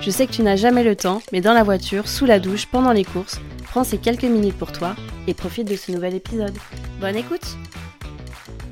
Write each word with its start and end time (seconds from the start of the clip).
Je 0.00 0.10
sais 0.10 0.26
que 0.26 0.32
tu 0.32 0.42
n'as 0.42 0.56
jamais 0.56 0.84
le 0.84 0.94
temps, 0.94 1.20
mais 1.32 1.40
dans 1.40 1.54
la 1.54 1.62
voiture, 1.62 2.08
sous 2.08 2.26
la 2.26 2.38
douche, 2.38 2.66
pendant 2.66 2.92
les 2.92 3.04
courses, 3.04 3.40
prends 3.64 3.84
ces 3.84 3.98
quelques 3.98 4.24
minutes 4.24 4.56
pour 4.56 4.72
toi 4.72 4.94
et 5.26 5.34
profite 5.34 5.68
de 5.68 5.76
ce 5.76 5.90
nouvel 5.90 6.14
épisode. 6.14 6.56
Bonne 7.00 7.16
écoute 7.16 7.56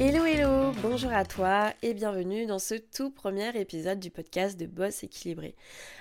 Hello 0.00 0.24
hello, 0.24 0.72
bonjour 0.82 1.12
à 1.12 1.24
toi 1.24 1.72
et 1.82 1.94
bienvenue 1.94 2.44
dans 2.46 2.58
ce 2.58 2.74
tout 2.74 3.10
premier 3.10 3.56
épisode 3.56 4.00
du 4.00 4.10
podcast 4.10 4.58
de 4.58 4.66
Boss 4.66 5.04
équilibré. 5.04 5.54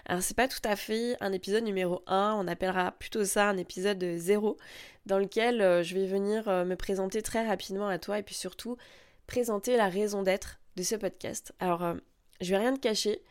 Alors 0.05 0.23
c'est 0.23 0.36
pas 0.36 0.48
tout 0.48 0.62
à 0.63 0.76
fait 0.76 1.16
un 1.22 1.32
épisode 1.34 1.63
numéro 1.63 2.02
1, 2.08 2.35
on 2.40 2.48
appellera 2.48 2.94
plutôt 2.94 3.26
ça 3.26 3.49
un 3.49 3.58
épisode 3.58 4.04
0 4.04 4.58
dans 5.05 5.20
lequel 5.20 5.62
euh, 5.62 5.84
je 5.84 5.94
vais 5.94 6.08
venir 6.08 6.48
euh, 6.48 6.66
me 6.66 6.76
présenter 6.76 7.22
très 7.22 7.46
rapidement 7.46 7.88
à 7.88 7.99
toi 7.99 8.18
et 8.18 8.24
puis 8.24 8.34
surtout 8.34 8.76
présenter 9.27 9.77
la 9.77 9.88
raison 9.88 10.24
d'être 10.24 10.60
de 10.77 10.84
ce 10.84 10.96
podcast. 10.96 11.54
Alors 11.60 11.84
euh, 11.84 11.94
je 12.40 12.49
vais 12.49 12.58
rien 12.58 12.74
te 12.74 12.80
cacher, 12.80 13.22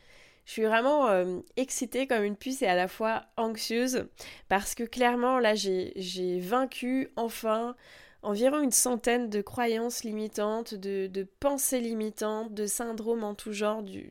je 0.45 0.53
suis 0.53 0.65
vraiment 0.65 1.09
euh, 1.09 1.41
excitée 1.57 2.07
comme 2.07 2.25
une 2.25 2.37
puce 2.37 2.63
et 2.63 2.67
à 2.67 2.75
la 2.75 2.89
fois 2.89 3.27
anxieuse 3.37 4.07
parce 4.49 4.75
que 4.75 4.85
clairement 4.85 5.39
là 5.39 5.55
j'ai 5.55 6.41
vaincu 6.41 7.11
enfin 7.17 7.77
environ 8.23 8.61
une 8.61 8.73
centaine 8.73 9.31
de 9.31 9.41
croyances 9.41 10.05
limitantes, 10.05 10.75
de, 10.75 11.27
pensées 11.41 11.81
limitantes, 11.81 12.53
de 12.55 12.67
syndromes 12.67 13.25
en 13.25 13.35
tout 13.35 13.53
genre, 13.53 13.83
du, 13.83 14.11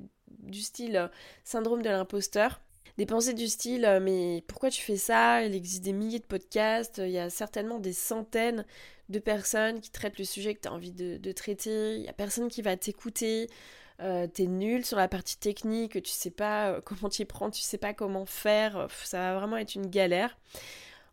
style 0.54 0.98
euh, 0.98 1.08
syndrome 1.44 1.82
de 1.82 1.90
l'imposteur. 1.90 2.62
Des 2.98 3.06
pensées 3.06 3.34
du 3.34 3.48
style 3.48 3.86
euh, 3.86 4.00
mais 4.00 4.44
pourquoi 4.48 4.70
tu 4.70 4.82
fais 4.82 4.98
ça? 4.98 5.44
Il 5.44 5.56
existe 5.56 5.84
des 5.84 5.94
milliers 5.94 6.20
de 6.20 6.26
podcasts, 6.26 7.00
il 7.04 7.12
y 7.12 7.20
a 7.20 7.30
certainement 7.30 7.80
des 7.80 7.94
centaines 7.94 8.66
de 9.10 9.20
personnes 9.20 9.80
qui 9.80 9.92
traitent 9.92 10.20
le 10.20 10.26
sujet 10.26 10.54
que 10.54 10.62
tu 10.62 10.68
as 10.68 10.74
envie 10.74 10.92
de, 10.92 11.18
de 11.18 11.32
traiter, 11.32 11.96
il 11.96 12.02
y 12.02 12.10
a 12.10 12.14
personne 12.14 12.48
qui 12.48 12.62
va 12.62 12.78
t'écouter, 12.78 13.48
euh, 14.02 14.28
t'es 14.28 14.46
nul 14.46 14.86
sur 14.86 14.98
la 14.98 15.10
partie 15.10 15.38
technique, 15.38 16.02
tu 16.02 16.12
sais 16.12 16.32
pas 16.32 16.72
euh, 16.72 16.82
comment 16.86 17.10
t'y 17.10 17.26
prendre, 17.26 17.54
tu 17.54 17.62
sais 17.62 17.78
pas 17.78 17.94
comment 17.94 18.26
faire, 18.26 18.88
ça 19.04 19.18
va 19.20 19.40
vraiment 19.40 19.58
être 19.58 19.76
une 19.76 19.88
galère. 19.88 20.38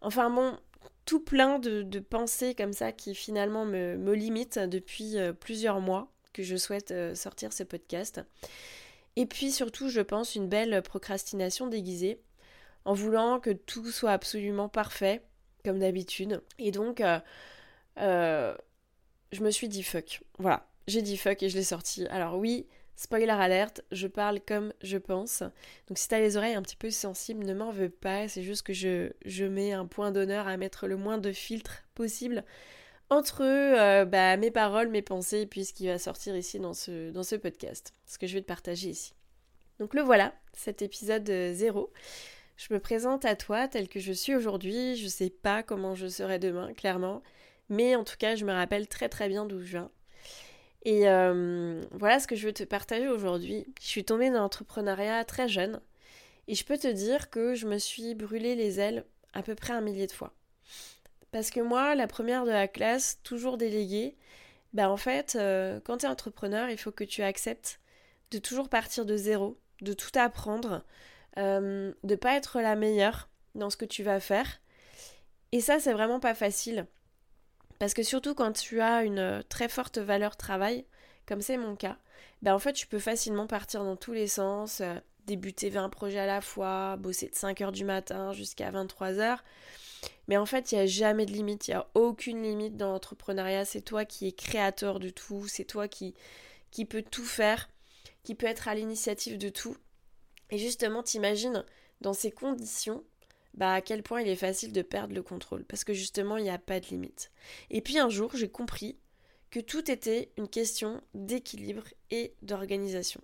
Enfin 0.03 0.31
bon, 0.31 0.57
tout 1.05 1.21
plein 1.21 1.59
de, 1.59 1.99
pensées 1.99 2.55
comme 2.55 2.73
ça 2.73 2.93
qui 2.93 3.15
finalement 3.15 3.65
me, 3.65 4.13
limitent 4.13 4.59
depuis 4.59 5.19
euh, 5.19 5.33
plusieurs 5.33 5.81
mois 5.81 6.13
que 6.33 6.43
je 6.43 6.57
souhaite 6.57 6.95
sortir 7.17 7.53
ce 7.53 7.63
podcast. 7.63 8.21
Et 9.17 9.27
puis 9.27 9.51
surtout, 9.51 9.89
je 9.89 10.03
pense, 10.03 10.35
une 10.35 10.49
belle 10.49 10.83
procrastination 10.83 11.67
déguisée, 11.67 12.21
en 12.85 12.93
voulant 12.93 13.41
que 13.41 13.51
tout 13.51 13.91
soit 13.91 14.13
absolument 14.13 14.69
parfait, 14.69 15.23
comme 15.65 15.79
d'habitude. 15.79 16.43
Et 16.59 16.71
donc, 16.73 17.03
je 17.97 18.55
me 19.41 19.51
suis 19.51 19.69
dit 19.69 19.83
fuck. 19.83 20.23
Voilà, 20.39 20.69
j'ai 20.87 21.01
dit 21.01 21.17
fuck 21.17 21.43
et 21.43 21.49
je 21.49 21.57
l'ai 21.57 21.65
sorti. 21.65 22.07
Alors 22.09 22.37
oui, 22.39 22.67
spoiler 22.97 23.31
alerte, 23.31 23.83
je 23.93 24.07
parle 24.07 24.41
comme 24.41 24.73
je 24.83 24.99
pense. 24.99 25.43
Donc 25.89 25.99
si 25.99 26.09
t'as 26.09 26.19
les 26.19 26.37
oreilles 26.37 26.55
un 26.55 26.63
petit 26.63 26.77
peu 26.77 26.91
sensibles, 26.91 27.45
ne 27.45 27.55
m'en 27.55 27.71
veux 27.71 27.91
pas. 27.91 28.27
C'est 28.29 28.43
juste 28.43 28.63
que 28.63 28.73
je, 28.73 29.45
mets 29.45 29.73
un 29.73 29.87
point 29.87 30.11
d'honneur 30.11 30.49
à 30.49 30.57
mettre 30.57 30.87
le 30.87 30.97
moins 30.97 31.19
de 31.19 31.33
filtres 31.33 31.85
possible 31.95 32.45
entre 33.09 33.43
euh, 33.43 34.05
bah, 34.05 34.37
mes 34.37 34.51
paroles, 34.51 34.89
mes 34.89 35.03
pensées, 35.03 35.43
et 35.43 35.47
puis 35.47 35.65
ce 35.65 35.73
qui 35.73 35.87
va 35.87 35.99
sortir 35.99 36.37
ici 36.37 36.59
dans 36.59 36.75
ce, 36.75 37.11
dans 37.13 37.23
ce 37.23 37.37
podcast. 37.37 37.95
Ce 38.05 38.19
que 38.19 38.27
je 38.27 38.35
vais 38.35 38.41
te 38.41 38.47
partager 38.47 38.89
ici. 38.89 39.13
Donc 39.79 39.95
le 39.95 40.03
voilà, 40.03 40.35
cet 40.55 40.83
épisode 40.83 41.29
0. 41.29 41.93
Je 42.57 42.73
me 42.73 42.81
présente 42.81 43.25
à 43.27 43.37
toi 43.37 43.69
tel 43.69 43.89
que 43.89 44.01
je 44.01 44.13
suis 44.13 44.35
aujourd'hui. 44.35 44.97
Je 44.97 45.07
sais 45.09 45.31
pas 45.31 45.63
comment 45.63 45.95
je 45.95 46.07
serai 46.07 46.39
demain, 46.39 46.73
clairement. 46.73 47.23
Mais 47.69 47.95
en 47.95 48.05
tout 48.05 48.17
cas, 48.19 48.35
je 48.35 48.45
me 48.45 48.53
rappelle 48.53 48.89
très 48.89 49.09
très 49.09 49.29
bien 49.29 49.45
d'où 49.45 49.61
je 49.61 49.67
viens. 49.67 49.91
Et 50.85 51.09
euh, 51.09 51.83
voilà 51.93 52.21
ce 52.21 52.27
que 52.27 52.37
je 52.37 52.47
veux 52.47 52.53
te 52.53 52.63
partager 52.63 53.09
aujourd'hui. 53.09 53.67
Je 53.81 53.87
suis 53.87 54.05
tombée 54.05 54.31
dans 54.31 54.41
l'entrepreneuriat 54.41 55.25
très 55.25 55.49
jeune 55.49 55.81
et 56.49 56.55
je 56.55 56.65
peux 56.65 56.79
te 56.79 56.87
dire 56.87 57.31
que 57.31 57.55
je 57.55 57.67
me 57.67 57.79
suis 57.79 58.15
brûlé 58.15 58.55
les 58.55 58.79
ailes 58.79 59.05
à 59.33 59.43
peu 59.43 59.55
près 59.55 59.73
un 59.73 59.81
millier 59.81 60.07
de 60.07 60.13
fois. 60.13 60.33
Parce 61.33 61.51
que 61.51 61.61
moi, 61.61 61.95
la 61.95 62.07
première 62.07 62.45
de 62.45 62.51
la 62.51 62.69
classe, 62.69 63.19
toujours 63.23 63.59
déléguée, 63.59 64.17
bah 64.73 64.89
en 64.89 64.97
fait, 64.97 65.37
euh, 65.37 65.81
quand 65.85 65.99
tu 65.99 66.07
es 66.07 66.09
entrepreneur, 66.09 66.71
il 66.71 66.79
faut 66.79 66.93
que 66.93 67.05
tu 67.05 67.23
acceptes 67.23 67.81
de 68.31 68.39
toujours 68.39 68.69
partir 68.69 69.05
de 69.05 69.17
zéro, 69.17 69.59
de 69.81 69.93
tout 69.93 70.11
apprendre, 70.15 70.85
euh, 71.39 71.93
de 72.05 72.15
pas 72.15 72.37
être 72.37 72.61
la 72.61 72.77
meilleure 72.77 73.29
dans 73.55 73.71
ce 73.71 73.77
que 73.77 73.85
tu 73.85 74.03
vas 74.03 74.21
faire. 74.21 74.61
Et 75.53 75.61
ça, 75.61 75.81
c'est 75.81 75.93
vraiment 75.93 76.21
pas 76.21 76.35
facile. 76.35 76.87
Parce 77.79 77.95
que 77.95 78.03
surtout 78.03 78.35
quand 78.35 78.53
tu 78.53 78.81
as 78.81 79.03
une 79.03 79.19
euh, 79.19 79.43
très 79.49 79.69
forte 79.69 79.99
valeur 79.99 80.37
travail, 80.37 80.85
comme 81.27 81.41
c'est 81.41 81.57
mon 81.57 81.77
cas, 81.77 81.99
ben 82.43 82.55
en 82.55 82.59
fait 82.59 82.73
tu 82.73 82.87
peux 82.87 82.99
facilement 82.99 83.47
partir 83.47 83.85
dans 83.85 83.97
tous 83.97 84.13
les 84.13 84.29
sens, 84.29 84.81
euh, 84.81 84.95
débuter 85.27 85.71
20 85.71 85.89
projets 85.91 86.21
à 86.21 86.27
la 86.27 86.41
fois, 86.41 86.97
bosser 86.97 87.29
de 87.29 87.35
5h 87.35 87.73
du 87.73 87.85
matin 87.85 88.33
jusqu'à 88.33 88.71
23h. 88.71 89.39
Mais 90.29 90.37
en 90.37 90.47
fait, 90.47 90.73
il 90.73 90.77
n'y 90.77 90.81
a 90.83 90.87
jamais 90.87 91.27
de 91.27 91.33
limite, 91.33 91.69
il 91.69 91.73
n'y 91.73 91.77
a 91.77 91.89
aucune 91.95 92.43
limite 92.43 92.77
dans 92.77 92.93
l'entrepreneuriat. 92.93 93.65
C'est 93.65 93.81
toi 93.81 94.05
qui 94.05 94.27
es 94.29 94.33
créateur 94.33 95.01
de 95.01 95.11
tout, 95.11 95.47
c'est 95.49 95.65
toi 95.65 95.89
qui, 95.89 96.15
qui 96.71 96.85
peut 96.85 97.03
tout 97.03 97.25
faire, 97.25 97.69
qui 98.23 98.35
peut 98.35 98.47
être 98.47 98.69
à 98.69 98.75
l'initiative 98.75 99.39
de 99.39 99.49
tout. 99.49 99.77
Et 100.51 100.59
justement, 100.59 101.03
t'imagines, 101.03 101.65
dans 102.01 102.13
ces 102.13 102.31
conditions, 102.31 103.05
bah 103.57 103.73
à 103.73 103.81
quel 103.81 104.03
point 104.03 104.21
il 104.21 104.29
est 104.29 104.37
facile 104.37 104.73
de 104.73 104.83
perdre 104.83 105.15
le 105.15 105.23
contrôle 105.23 105.65
parce 105.65 105.85
que 105.85 105.95
justement 105.95 106.37
il 106.37 106.45
n'y 106.45 106.51
a 106.51 106.59
pas 106.59 106.81
de 106.81 106.87
limite. 106.87 107.31
Et 107.71 107.81
puis 107.81 107.99
un 107.99 108.09
jour 108.09 108.33
j'ai 108.35 108.49
compris 108.49 108.99
que 109.51 109.61
tout 109.61 109.91
était 109.91 110.33
une 110.37 110.49
question 110.49 111.01
d'équilibre 111.15 111.85
et 112.11 112.35
d'organisation. 112.43 113.21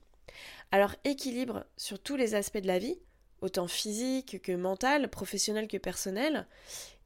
Alors 0.70 0.94
équilibre 1.04 1.64
sur 1.76 1.98
tous 1.98 2.16
les 2.16 2.34
aspects 2.34 2.58
de 2.58 2.66
la 2.66 2.78
vie, 2.78 2.98
autant 3.40 3.68
physique 3.68 4.40
que 4.42 4.52
mental, 4.52 5.10
professionnel 5.10 5.68
que 5.68 5.76
personnel, 5.76 6.46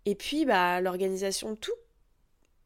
et 0.05 0.15
puis 0.15 0.45
bah 0.45 0.81
l'organisation 0.81 1.51
de 1.51 1.57
tout. 1.57 1.75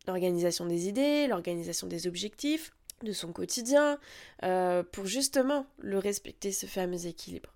L'organisation 0.06 0.66
des 0.66 0.88
idées, 0.88 1.26
l'organisation 1.26 1.86
des 1.86 2.06
objectifs, 2.06 2.72
de 3.02 3.12
son 3.12 3.32
quotidien, 3.32 3.98
euh, 4.42 4.82
pour 4.82 5.06
justement 5.06 5.66
le 5.78 5.98
respecter 5.98 6.52
ce 6.52 6.66
fameux 6.66 7.06
équilibre. 7.06 7.54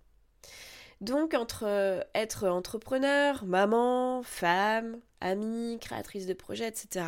Donc 1.05 1.35
entre 1.35 1.65
euh, 1.67 2.01
être 2.15 2.49
entrepreneur, 2.49 3.45
maman, 3.45 4.23
femme, 4.23 5.01
amie, 5.21 5.77
créatrice 5.79 6.25
de 6.25 6.33
projets, 6.33 6.67
etc., 6.67 7.05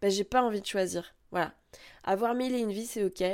ben, 0.00 0.12
j'ai 0.12 0.22
pas 0.22 0.44
envie 0.44 0.60
de 0.60 0.66
choisir. 0.66 1.16
Voilà. 1.32 1.52
Avoir 2.04 2.34
mille 2.34 2.54
et 2.54 2.60
une 2.60 2.70
vie, 2.70 2.86
c'est 2.86 3.02
ok. 3.02 3.24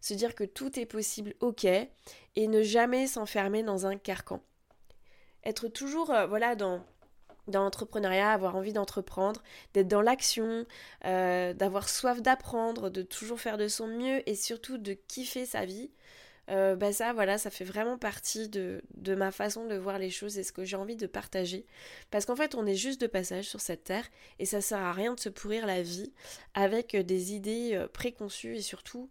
Se 0.00 0.14
dire 0.14 0.34
que 0.34 0.44
tout 0.44 0.80
est 0.80 0.86
possible, 0.86 1.34
ok. 1.40 1.66
Et 1.66 2.48
ne 2.48 2.62
jamais 2.62 3.06
s'enfermer 3.06 3.62
dans 3.62 3.86
un 3.86 3.98
carcan. 3.98 4.42
Être 5.44 5.68
toujours, 5.68 6.12
euh, 6.12 6.26
voilà, 6.26 6.54
dans, 6.54 6.82
dans 7.46 7.62
l'entrepreneuriat, 7.62 8.30
avoir 8.32 8.56
envie 8.56 8.72
d'entreprendre, 8.72 9.42
d'être 9.74 9.88
dans 9.88 10.00
l'action, 10.00 10.64
euh, 11.04 11.52
d'avoir 11.52 11.90
soif 11.90 12.22
d'apprendre, 12.22 12.88
de 12.88 13.02
toujours 13.02 13.38
faire 13.38 13.58
de 13.58 13.68
son 13.68 13.86
mieux 13.86 14.26
et 14.26 14.34
surtout 14.34 14.78
de 14.78 14.94
kiffer 14.94 15.44
sa 15.44 15.66
vie. 15.66 15.90
Euh, 16.50 16.76
bah 16.76 16.94
ça 16.94 17.12
voilà 17.12 17.36
ça 17.36 17.50
fait 17.50 17.64
vraiment 17.64 17.98
partie 17.98 18.48
de, 18.48 18.80
de, 18.94 19.14
ma 19.14 19.30
façon 19.30 19.66
de 19.66 19.74
voir 19.74 19.98
les 19.98 20.08
choses 20.08 20.38
et 20.38 20.42
ce 20.42 20.50
que 20.50 20.64
j'ai 20.64 20.76
envie 20.76 20.96
de 20.96 21.06
partager 21.06 21.66
parce 22.10 22.24
qu'en 22.24 22.36
fait 22.36 22.54
on 22.54 22.64
est 22.64 22.74
juste 22.74 23.02
de 23.02 23.06
passage 23.06 23.44
sur 23.44 23.60
cette 23.60 23.84
terre 23.84 24.08
et 24.38 24.46
ça 24.46 24.62
sert 24.62 24.78
à 24.78 24.94
rien 24.94 25.14
de 25.14 25.20
se 25.20 25.28
pourrir 25.28 25.66
la 25.66 25.82
vie 25.82 26.10
avec 26.54 26.94
euh, 26.94 27.02
des 27.02 27.34
idées 27.34 27.72
euh, 27.74 27.86
préconçues 27.86 28.56
et 28.56 28.62
surtout 28.62 29.10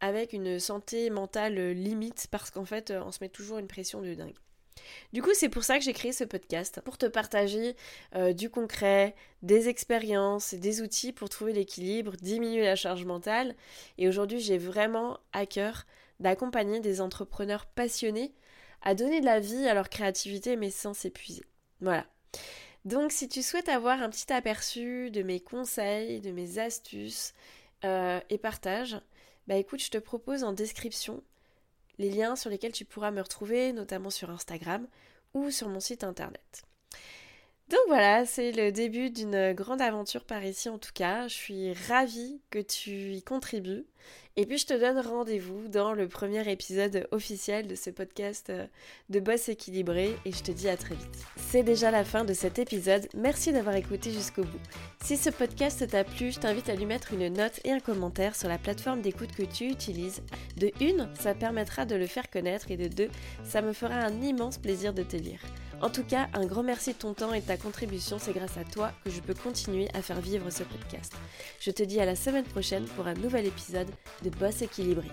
avec 0.00 0.32
une 0.32 0.58
santé 0.60 1.10
mentale 1.10 1.70
limite 1.72 2.28
parce 2.30 2.50
qu'en 2.50 2.64
fait 2.64 2.92
on 2.92 3.10
se 3.10 3.18
met 3.20 3.28
toujours 3.28 3.58
une 3.58 3.68
pression 3.68 4.00
de 4.00 4.14
dingue 4.14 4.34
du 5.12 5.22
coup, 5.22 5.30
c'est 5.32 5.48
pour 5.48 5.64
ça 5.64 5.78
que 5.78 5.84
j'ai 5.84 5.94
créé 5.94 6.12
ce 6.12 6.24
podcast, 6.24 6.80
pour 6.84 6.98
te 6.98 7.06
partager 7.06 7.74
du 8.34 8.50
concret, 8.50 9.14
des 9.42 9.68
expériences, 9.68 10.52
des 10.52 10.82
outils 10.82 11.12
pour 11.12 11.30
trouver 11.30 11.52
l'équilibre, 11.54 12.16
diminuer 12.20 12.64
la 12.64 12.76
charge 12.76 13.04
mentale. 13.04 13.54
Et 13.96 14.08
aujourd'hui, 14.08 14.40
j'ai 14.40 14.58
vraiment 14.58 15.18
à 15.32 15.46
cœur 15.46 15.86
d'accompagner 16.20 16.80
des 16.80 17.00
entrepreneurs 17.00 17.66
passionnés 17.66 18.34
à 18.82 18.94
donner 18.94 19.20
de 19.20 19.26
la 19.26 19.40
vie 19.40 19.66
à 19.66 19.74
leur 19.74 19.88
créativité 19.88 20.56
mais 20.56 20.70
sans 20.70 20.94
s'épuiser. 20.94 21.44
Voilà. 21.80 22.06
Donc 22.84 23.12
si 23.12 23.28
tu 23.28 23.42
souhaites 23.42 23.68
avoir 23.68 24.02
un 24.02 24.10
petit 24.10 24.32
aperçu 24.32 25.10
de 25.10 25.22
mes 25.22 25.40
conseils, 25.40 26.20
de 26.20 26.30
mes 26.30 26.58
astuces 26.58 27.32
euh, 27.84 28.20
et 28.28 28.38
partages, 28.38 29.00
bah 29.46 29.56
écoute, 29.56 29.82
je 29.82 29.90
te 29.90 29.98
propose 29.98 30.44
en 30.44 30.52
description 30.52 31.22
les 31.98 32.10
liens 32.10 32.36
sur 32.36 32.50
lesquels 32.50 32.72
tu 32.72 32.84
pourras 32.84 33.10
me 33.10 33.20
retrouver, 33.20 33.72
notamment 33.72 34.10
sur 34.10 34.30
Instagram, 34.30 34.86
ou 35.32 35.50
sur 35.50 35.68
mon 35.68 35.80
site 35.80 36.04
internet. 36.04 36.62
Donc 37.70 37.80
voilà, 37.88 38.26
c'est 38.26 38.52
le 38.52 38.72
début 38.72 39.08
d'une 39.08 39.54
grande 39.54 39.80
aventure 39.80 40.24
par 40.24 40.44
ici 40.44 40.68
en 40.68 40.78
tout 40.78 40.92
cas. 40.92 41.28
Je 41.28 41.34
suis 41.34 41.72
ravie 41.88 42.40
que 42.50 42.58
tu 42.58 43.12
y 43.12 43.22
contribues. 43.22 43.86
Et 44.36 44.46
puis 44.46 44.58
je 44.58 44.66
te 44.66 44.74
donne 44.74 44.98
rendez-vous 44.98 45.68
dans 45.68 45.92
le 45.92 46.08
premier 46.08 46.50
épisode 46.50 47.06
officiel 47.12 47.68
de 47.68 47.76
ce 47.76 47.88
podcast 47.88 48.50
euh, 48.50 48.66
de 49.08 49.20
Boss 49.20 49.48
équilibré 49.48 50.16
et 50.24 50.32
je 50.32 50.42
te 50.42 50.50
dis 50.50 50.68
à 50.68 50.76
très 50.76 50.96
vite. 50.96 51.24
C'est 51.36 51.62
déjà 51.62 51.92
la 51.92 52.04
fin 52.04 52.24
de 52.24 52.34
cet 52.34 52.58
épisode. 52.58 53.08
Merci 53.14 53.52
d'avoir 53.52 53.76
écouté 53.76 54.10
jusqu'au 54.10 54.42
bout. 54.42 54.60
Si 55.04 55.16
ce 55.16 55.30
podcast 55.30 55.88
t'a 55.88 56.02
plu, 56.02 56.32
je 56.32 56.40
t'invite 56.40 56.68
à 56.68 56.74
lui 56.74 56.84
mettre 56.84 57.14
une 57.14 57.32
note 57.32 57.60
et 57.64 57.70
un 57.70 57.80
commentaire 57.80 58.34
sur 58.34 58.48
la 58.48 58.58
plateforme 58.58 59.02
d'écoute 59.02 59.32
que 59.36 59.44
tu 59.44 59.68
utilises. 59.68 60.20
De 60.56 60.72
une, 60.80 61.08
ça 61.18 61.34
permettra 61.34 61.86
de 61.86 61.94
le 61.94 62.08
faire 62.08 62.28
connaître 62.28 62.72
et 62.72 62.76
de 62.76 62.88
deux, 62.88 63.10
ça 63.44 63.62
me 63.62 63.72
fera 63.72 63.94
un 63.94 64.20
immense 64.20 64.58
plaisir 64.58 64.92
de 64.92 65.04
te 65.04 65.16
lire. 65.16 65.40
En 65.80 65.90
tout 65.90 66.04
cas, 66.04 66.28
un 66.34 66.46
grand 66.46 66.62
merci 66.62 66.92
de 66.92 66.98
ton 66.98 67.14
temps 67.14 67.32
et 67.34 67.40
de 67.40 67.46
ta 67.46 67.56
contribution, 67.56 68.18
c'est 68.18 68.32
grâce 68.32 68.56
à 68.56 68.64
toi 68.64 68.92
que 69.04 69.10
je 69.10 69.20
peux 69.20 69.34
continuer 69.34 69.88
à 69.94 70.02
faire 70.02 70.20
vivre 70.20 70.50
ce 70.50 70.62
podcast. 70.62 71.12
Je 71.60 71.70
te 71.70 71.82
dis 71.82 72.00
à 72.00 72.06
la 72.06 72.16
semaine 72.16 72.44
prochaine 72.44 72.84
pour 72.96 73.06
un 73.06 73.14
nouvel 73.14 73.46
épisode 73.46 73.88
de 74.22 74.30
Boss 74.30 74.62
équilibré. 74.62 75.08